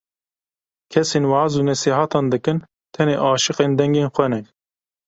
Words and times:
Kesên 0.91 1.25
weaz 1.31 1.53
û 1.59 1.61
nesîhetan 1.69 2.25
dikin, 2.31 2.57
tenê 2.93 3.15
aşiqên 3.31 3.71
dengên 3.79 4.07
xwe 4.15 4.27
ne. 4.31 4.41